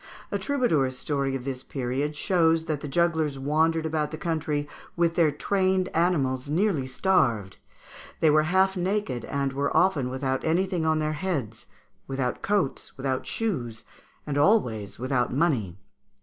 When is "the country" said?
4.09-4.67